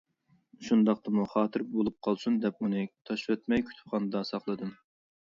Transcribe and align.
شۇنداقتىمۇ 0.67 1.25
خاتىرە 1.33 1.69
بولۇپ 1.75 1.99
قالسۇن 2.09 2.41
دەپ 2.49 2.65
ئۇنى 2.67 2.83
تاشلىۋەتمەي 3.11 3.67
كۇتۇپخانامدا 3.71 4.27
ساقلىدىم. 4.35 4.79